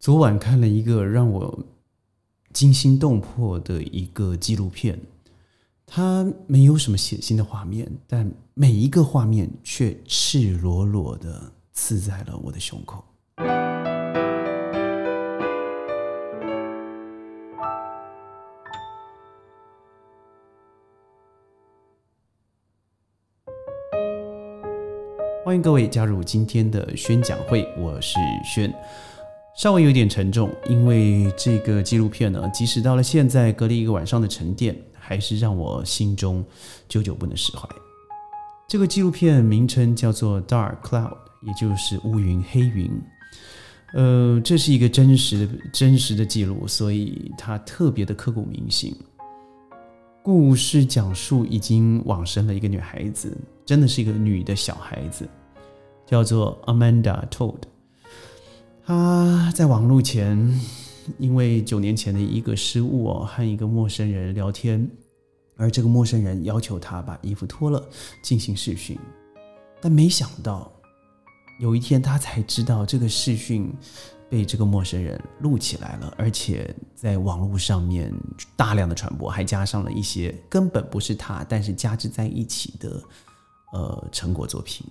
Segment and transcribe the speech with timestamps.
[0.00, 1.58] 昨晚看了一个让我
[2.54, 4.98] 惊心动魄的一个纪录片，
[5.84, 13.04] 它没有什么血腥的画面，但每一个画面却赤裸裸的刺在了我的胸口。
[25.44, 28.74] 欢迎各位加入今天的宣讲会，我是轩。
[29.60, 36.42] 稍微有点沉重，因为这个纪录片呢，即使到了现在，隔了一个晚上的沉淀，还是让我心中
[36.88, 37.68] 久久不能释怀。
[38.66, 41.10] 这个纪录片名称叫做《Dark Cloud》，
[41.42, 42.90] 也就是乌云、黑云。
[43.92, 48.96] 呃，这是一个真实的、真实的记录，所以它特别的刻骨铭心。
[50.22, 55.28] 故事讲述已经往生了一个女孩子，真的是一个女的小孩子，
[56.06, 57.58] 叫做 Amanda Todd。
[58.90, 60.36] 他在网络前，
[61.16, 64.84] 因为九年前的一个失误哦，和一个陌生人聊天，
[65.56, 67.80] 而这个陌生人要求他把衣服脱了
[68.20, 68.98] 进行视讯，
[69.80, 70.72] 但没想到
[71.60, 73.72] 有一天他才知道这个视讯。
[74.28, 78.14] 被这个陌生人录起来了，而且在网络上面
[78.54, 83.02] 大量的传播，还加上了一些根本不是他，但是加之在一起的
[83.72, 84.86] 呃成果作品。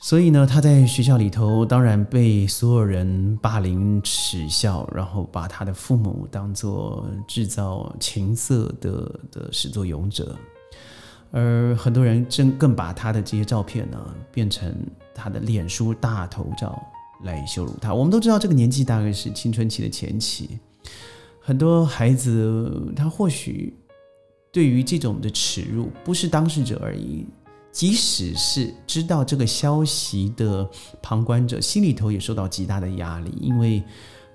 [0.00, 10.34] 所以呢，他在学校里头当然被所有人霸凌耻笑，然后把他的父母当做制造情色的的始作俑者，
[11.30, 13.98] 而很多人真更把他的这些照片呢
[14.32, 14.74] 变成
[15.14, 16.82] 他的脸书大头照。
[17.22, 17.92] 来羞辱他。
[17.92, 20.58] 我们都知道，这个年纪大概是青春期的前期，
[21.38, 23.76] 很多孩子他或许
[24.50, 27.26] 对于这种的耻辱，不是当事者而已，
[27.72, 30.68] 即使是知道这个消息的
[31.02, 33.82] 旁观者，心里头也受到极大的压力，因为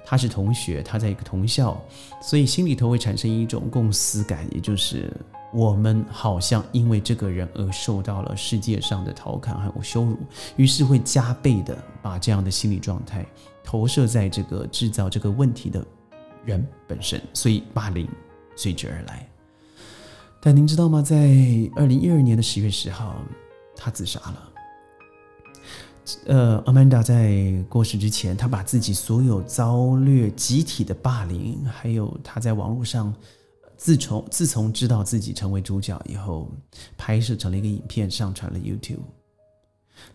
[0.05, 1.79] 他是同学，他在一个同校，
[2.21, 5.11] 所以心里头会产生一种共思感，也就是。
[5.53, 10.17] 我们好像因为这个人而受到了世界上的调侃还有羞辱，
[10.57, 13.25] 于是会加倍的把这样的心理状态
[13.63, 15.85] 投射在这个制造这个问题的
[16.43, 18.05] 人本身，所以霸凌
[18.57, 19.25] 随之而来。
[20.45, 21.01] 但您知道吗？
[21.01, 21.17] 在
[21.75, 23.15] 二零一二年的十月十号，
[23.75, 24.51] 他自杀了。
[26.27, 33.11] 呃，Amanda 在过世之前，他把自己所有遭略集体的霸凌，还有他在网络上。
[33.75, 36.47] 自从自从知道自己成为主角以后，
[36.95, 38.99] 拍摄成了一个影片，上传了 YouTube，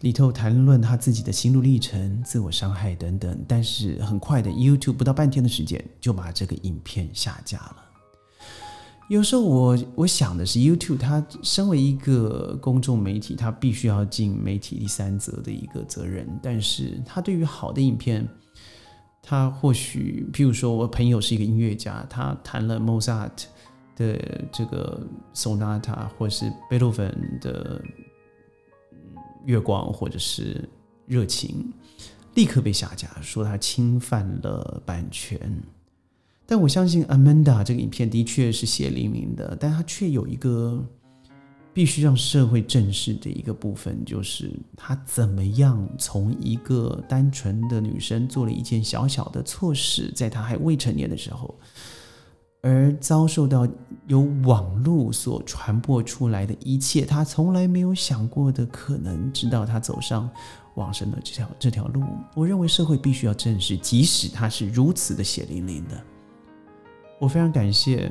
[0.02, 3.44] 里头谈论他自己的心路历程、自我伤害等等。
[3.48, 7.89] 但是很快的，YouTube 不到半天的时间就把这个影片下架了。
[9.10, 18.26] 有时候我我想的是，YouTube 它身为一个公众媒体，它必须要尽媒体第三责的一个责任，但是它对于好的影片。
[19.20, 23.46] 他或许，譬如说，我朋友是一个音乐家，他弹了 Mozart
[23.96, 24.16] 的
[24.52, 25.04] 这个
[25.34, 27.82] Sonata，或者是贝多芬的
[29.44, 30.68] 月光，或者是
[31.06, 31.72] 热情，
[32.34, 35.60] 立刻被下架，说他侵犯了版权。
[36.50, 40.84] 但我相信 Amanda 这个影片的确是血淋淋的，但它却有一个。
[41.72, 51.54] 必须让社会正视的一个部分，就是她怎么样从一个单纯的女生做了一件小小的错事，在她还未成年的时候，
[52.60, 53.68] 而遭受到
[54.08, 60.28] 由网络所传播出来的一切，她从来没有想过的可能，直到她走上
[60.74, 62.02] 往生的这条这条路。
[62.34, 66.04] 我认为社会必须要正视，即使她是如此的血淋淋的。
[67.20, 68.10] 我非常感谢。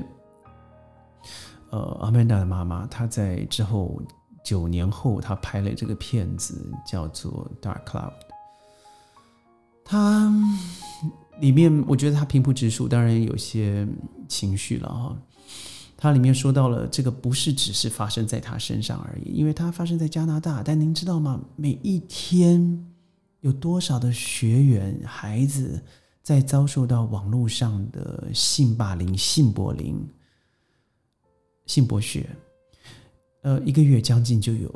[1.72, 4.02] 呃，阿曼达的妈妈，她在之后
[4.44, 8.12] 九年后，她拍了这个片子，叫做《Dark Cloud》。
[9.84, 10.32] 它
[11.40, 13.88] 里面，我觉得它平铺直述，当然有些
[14.28, 15.18] 情绪了哈。
[15.98, 20.62] 它里面说到了，这个不是只是发生在他身上而已，因为它发生在加拿大。
[20.64, 21.42] 但您知道吗？
[21.56, 22.88] 每一天
[23.42, 25.84] 有多少的学员孩子
[26.30, 30.08] 在遭受到网络上的性霸凌、性柏林？
[31.66, 32.24] 性剥削，
[33.42, 34.72] 呃，一个月将近就有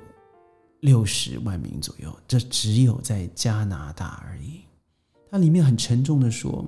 [0.79, 4.61] 六十万名左右，这只有在加拿大而已。
[5.29, 6.67] 它里面很沉重的说，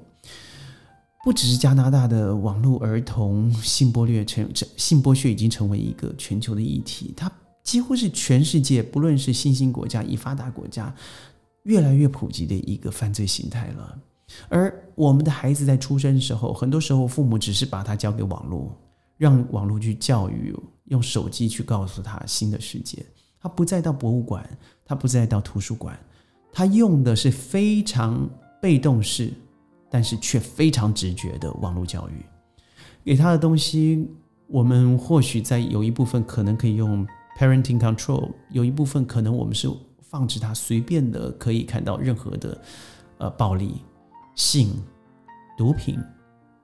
[1.23, 7.31] 不只是加拿大的网络儿童性剥削成性剥削已经成为一个全球的议题，它
[7.63, 10.95] 几乎是全世界不论是新兴国家、已发达国家
[11.63, 13.99] 越来越普及的一个犯罪形态了。
[14.49, 18.75] 而我们的孩子在出生的时候，很多时候父母只是把他交给网络。
[19.17, 20.53] 让网络去教育，
[20.87, 23.01] 用手机去告诉他新的世界。
[23.39, 24.45] 他不再到博物馆，
[24.83, 25.97] 他不再到图书馆，
[26.51, 28.29] 他用的是非常
[28.61, 29.31] 被动式，
[29.89, 32.25] 但是却非常直觉的网络教育。
[33.05, 34.05] 给他的东西，
[34.47, 37.07] 我们或许在有一部分可能可以用
[37.39, 39.69] parenting control，有一部分可能我们是
[40.01, 42.61] 放置他随便的可以看到任何的
[43.19, 43.81] 呃暴力、
[44.35, 44.69] 性、
[45.57, 45.97] 毒品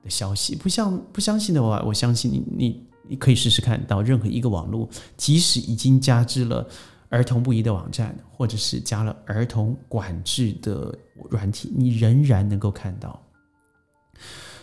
[0.02, 0.54] 的消息。
[0.54, 6.66] 不像不相信的话，我相信你你你可以试试看到任何一个网络，即使已经加之了。
[7.08, 10.98] 儿童不宜的网站，或者是加了儿童管制的
[11.28, 13.22] 软体，你仍然能够看到。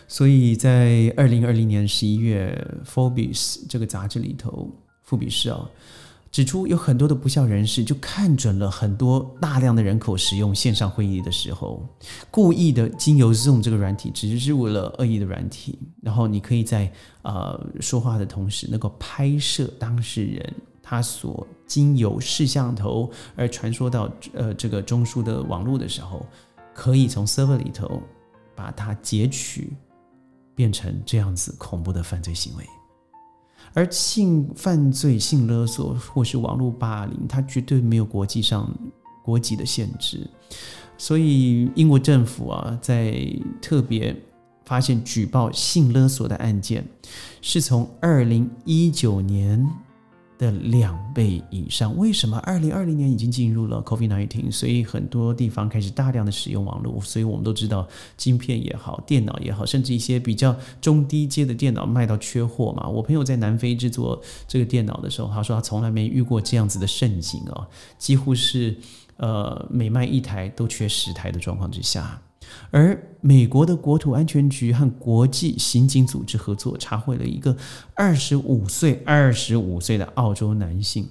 [0.08, 2.52] 所以在二零二零年十一月，
[2.88, 4.68] 《Forbes》这个杂志里头，
[5.04, 5.70] 富比士啊
[6.30, 11.84] 指出，有很多的不孝人士就看准了很多大量的人口使用线上会议的时候，
[12.30, 16.92] 故意的经由 Zoom 这个软体，只是为了恶意的软体，然后你可以在
[17.22, 20.54] 呃说话的同时，能够拍摄当事人。
[20.82, 26.26] 他所经由摄像头而传说到呃这个中枢的网络的时候，
[26.74, 28.02] 可以从 server 里头
[28.56, 29.72] 把它截取，
[30.54, 32.64] 变成这样子恐怖的犯罪行为。
[33.72, 38.68] 而性犯罪、性勒索或是网络霸凌，它绝对没有国际上
[39.22, 40.28] 国籍的限制。
[40.98, 43.14] 所以英国政府啊，在
[43.62, 44.14] 特别
[44.64, 46.86] 发现举报性勒索的案件，
[47.40, 49.68] 是从二零一九年。
[50.40, 52.38] 的两倍以上，为什么？
[52.38, 62.88] 二零二零年已经进入了 COVID-19，所以很多地方开始大量的使用网络，所以我们都知道，晶片也好，电脑也好，甚至一些比较中低阶的电脑卖到缺货嘛。
[62.88, 68.74] 我朋友在南非制作这个电脑的时候，他说他从来没遇过这样子的盛景啊，几乎是
[69.18, 72.18] 呃每卖一台都缺十台的状况之下。
[72.70, 77.56] 而美国的国土安全局和国际刑警组织合作，查获了一个
[77.94, 81.08] 二十五岁、二十五岁的澳洲男性，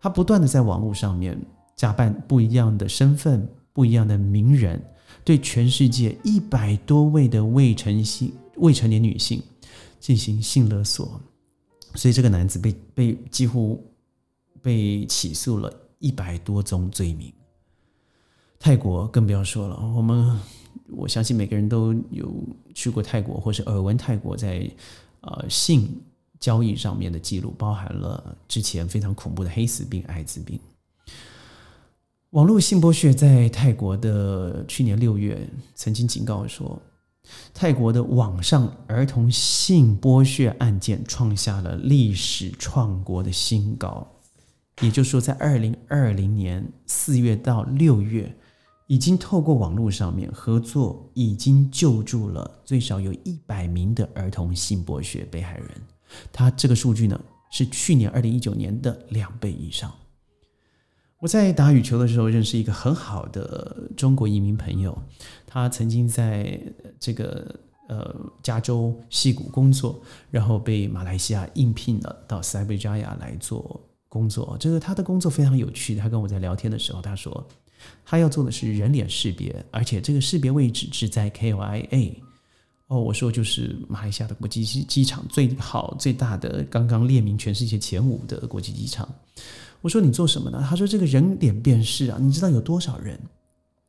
[0.00, 1.40] 他不断的在网络上面
[1.76, 4.82] 假扮不一样的身份、不一样的名人，
[5.24, 9.42] 对全世界一百多位的未成性未成年女性
[9.98, 11.20] 进行性勒索，
[11.94, 13.82] 所以这个男子被被几乎
[14.62, 17.32] 被起诉了一百多宗罪名。
[18.58, 20.40] 泰国更不要说了，我们
[20.88, 22.32] 我相信每个人都有
[22.74, 24.66] 去过泰国，或是耳闻泰国在
[25.20, 26.00] 呃性
[26.40, 30.58] 交易上面的记录，包含了之前非常恐怖的黑死病、艾滋病。
[32.30, 36.80] 网络性剥削在泰国的去年六月曾经警告说，
[37.52, 44.06] 泰国的网上儿童性剥削案件创下了历史创国的新高，
[44.80, 48.34] 也就是说，在二零二零年四月到六月。
[48.94, 55.68] 已经透过网络上面合作，已经救助了最少有一百名的儿童性剥削被害人。
[56.32, 57.20] 他这个数据呢，
[57.50, 59.92] 是去年二零一九年的两倍以上。
[61.18, 64.96] 我在打羽球的时候认识一个很好的中国移民朋友，
[65.44, 66.56] 他曾经在
[67.00, 67.52] 这个
[67.88, 68.14] 呃
[68.44, 70.00] 加州西谷工作，
[70.30, 74.56] 然后被马来西亚应聘了到塞贝加亚来做工作。
[74.60, 75.96] 这个他的工作非常有趣。
[75.96, 77.44] 他跟我在聊天的时候，他说。
[78.04, 82.14] 他要做的是人脸识别，而且这个识别位置是在 KYA。
[82.88, 89.08] 哦，我说就是马来西亚的国际机机场最好最大的，刚刚列名全世界前五的国际机场。
[89.80, 90.64] 我说你做什么呢？
[90.68, 93.18] 他说这个人脸辨识啊，你知道有多少人？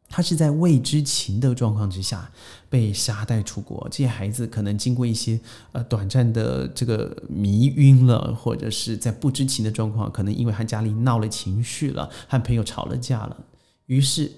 [0.07, 2.31] 他是在未知情的状况之下
[2.69, 5.37] 被挟带出国，这些孩子可能经过一些
[5.73, 13.37] 呃短暂的这个迷晕了，或者是在不知情的状况，可能因为和家里闹了情绪了，和朋友吵了架了。
[13.87, 14.31] 于是，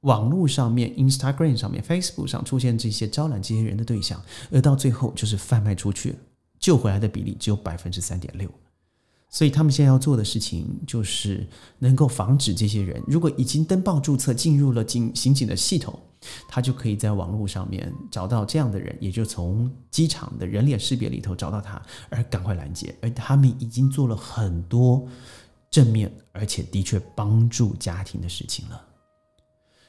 [0.00, 6.14] 网络上面、Instagram 上面、Facebook 上出现这些招揽这些人的对象，而到最后就是贩卖出去，
[6.58, 8.50] 救回来的比例只有百分之三点六。
[9.28, 11.46] 所以他们现在要做的事情，就是
[11.78, 15.98] 能够防止这些人，如果已经登报注册进入了警刑警的系统，
[16.48, 22.94] 他就可以在网络上面找到这样的人，也就从机场的人脸识别里头找到他，而赶快拦截。
[23.02, 25.06] 而他们已经做了很多。
[25.68, 28.85] 正面，而且的确帮助家庭的事情了。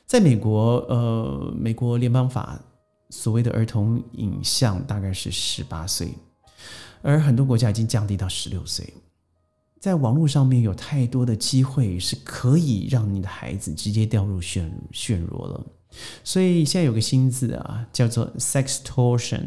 [0.08, 2.58] 在美国，呃，美国联邦法
[3.10, 6.14] 所谓的儿童影像大概是十八岁，
[7.02, 8.94] 而很多国家已经降低到十六岁。
[9.82, 15.66] 在网络上面有太多的机会是可以让你的孩子直接掉入陷陷落了，
[16.24, 19.44] 所以现在有个新字啊，叫做 sex torsion，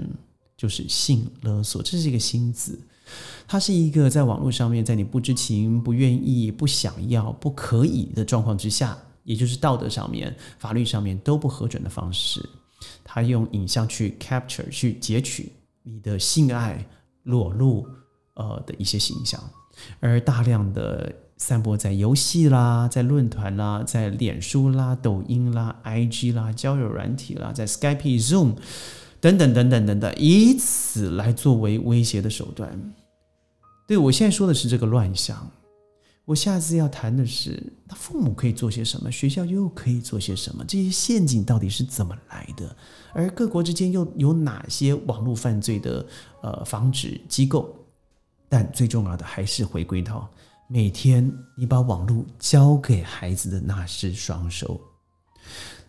[0.59, 2.79] 就是性勒索，这是一个新字。
[3.49, 12.49] 它是一个在网络上面，在你不知情、不愿意、不想要、不可以的状况之下，也就是道德上面、法律上面都不核准的方式，
[13.05, 16.85] 他用影像去 capture、去截取你的性爱
[17.23, 17.87] 裸露
[18.35, 19.43] 呃的一些形象，
[20.01, 28.57] 而大量的散播在游戏啦，在论坛啦，在脸书啦、抖音啦、IG 啦、交友软体啦，在 Skype、Zoom
[29.21, 32.95] 等等等等等等，以此来作为威胁的手段。
[33.87, 35.51] 对我现在说的是这个乱象。
[36.31, 40.65] 我下次要谈的是，他父母可以做些什么，学校又可以做些什么？
[40.65, 42.77] 这些陷阱到底是怎么来的？
[43.13, 46.07] 而各国之间又有哪些网络犯罪的
[46.41, 47.75] 呃防止机构？
[48.49, 50.31] 但最重要的还是回归到
[50.69, 54.81] 每天你把网络交给孩子的那只双手。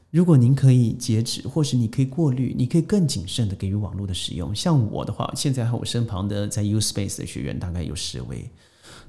[0.09, 4.55] 如果您可以截止，或是你可以过滤，你可以更谨慎的给予网络的使用。
[4.55, 8.49] 像我的话，现在和我身旁的在 U Space 的学员大概有十位。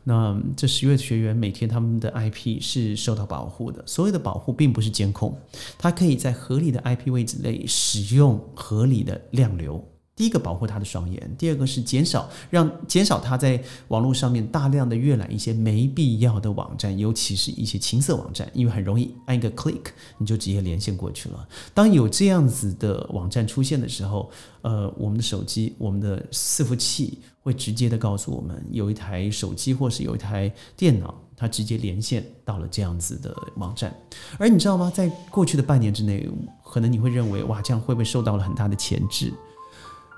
[0.04, 3.82] 那这十位学员每天他们的 IP 是受到保护的。
[3.86, 5.36] 所谓的保护并不是监控，
[5.78, 9.84] 它可以在合理的 IP 位置内使用合理的量流。
[10.14, 19.86] 第一个保护他的双眼，第二个是减少让减少他在网络上面大量的阅览一些没必要的网站，尤其是一些情色网站，因为很容易按一个 click
[20.18, 21.48] 你就直接连线过去了。
[21.72, 33.92] 当有这样子的网站出现的时候，呃，我们的手机、我们的伺服器会直接的告诉我们，有一台手机或是有一台电脑，它直接连线到了这样子的网站。
[34.38, 34.92] 而你知道吗？
[34.94, 36.28] 在过去的半年之内，
[36.62, 39.32] 可能你会认为哇，这样会不会受到了很大的钳制？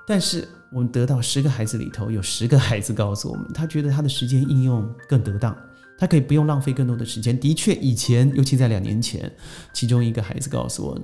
[0.07, 5.55] 但是我们得到十个孩子里头，有十个孩子告诉我们，他觉得他的时间应用更得当，
[5.97, 7.39] 他可以不用浪费更多的时间。
[7.39, 9.31] 的确，以前，尤其在两年前，
[9.73, 10.99] 其中一个孩子告诉我，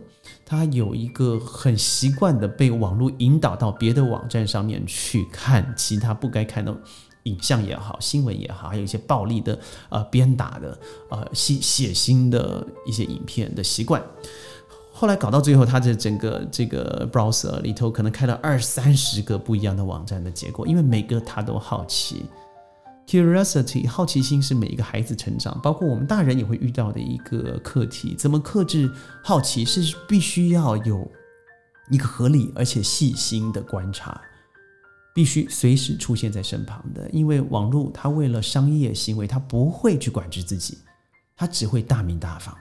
[0.46, 6.75] 他有一个很习惯的被网络引导到别的网站上面去看其他不该看的
[7.24, 9.58] 影像也好，新闻也好，还有一些暴力的、
[9.89, 10.77] 呃鞭打的、
[11.10, 14.01] 呃血血腥的一些影片的习惯。
[15.01, 22.24] 后来搞到最后，他的整个这个 browser 里头可能开了二三十个不一样的网站的结果，因为每个他都好奇
[23.08, 28.13] ，curiosity 好奇心是每一个孩子成长，包括我们大人也会遇到的一个课题。
[28.15, 28.91] 怎么克制
[29.24, 31.12] 好奇，是必须要有
[31.89, 34.22] 一个合理而且细心的观察，
[35.15, 37.10] 必须随时出现在身旁的。
[37.10, 40.77] 因为网络它为了商业行为，它不会去管制自己，
[41.36, 42.55] 它只会大名大放。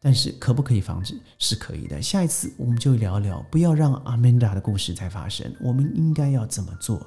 [0.00, 1.14] 但是可不可以防止？
[1.38, 2.00] 是可以的。
[2.00, 5.52] 下一次我们就聊聊，不要让阿曼达的故事再发生。
[5.60, 7.04] 我们应该要怎么做？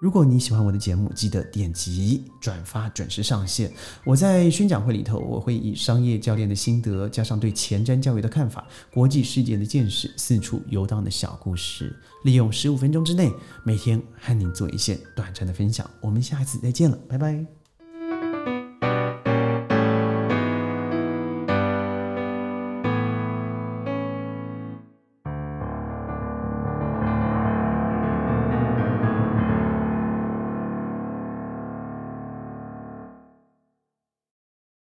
[0.00, 3.72] 如果你喜欢我的节目，记得点击转发，准时上线。
[4.04, 13.32] 我在宣讲会里头，我会以商业教练的心得，加上对前瞻教育的看法、国际世界的见识、四处游荡的小故事，利用十五分钟之内，
[13.64, 15.88] 每天和您做一些短暂的分享。
[16.02, 17.63] 我们下一次再见了，拜拜。